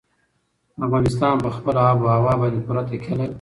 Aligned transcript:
افغانستان 0.85 1.35
په 1.43 1.49
خپله 1.55 1.79
آب 1.91 1.97
وهوا 2.05 2.33
باندې 2.39 2.59
پوره 2.65 2.81
تکیه 2.89 3.13
لري. 3.19 3.29